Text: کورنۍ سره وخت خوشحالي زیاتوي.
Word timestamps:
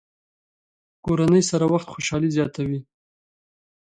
کورنۍ 1.05 1.43
سره 1.51 1.65
وخت 1.73 1.87
خوشحالي 1.93 2.29
زیاتوي. 2.37 2.79